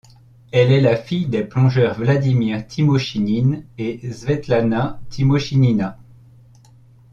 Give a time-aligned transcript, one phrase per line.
[0.51, 5.99] Elle est la fille des plongeurs Vladimir Timoshinin et Svetlana Timoshinina.